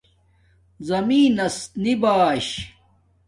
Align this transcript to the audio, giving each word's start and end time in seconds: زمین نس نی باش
زمین 0.87 1.31
نس 1.37 1.57
نی 1.81 1.93
باش 2.01 2.47